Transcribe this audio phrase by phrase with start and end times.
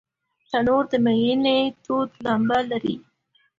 [0.49, 2.95] تنور د مینې تود لمبه لري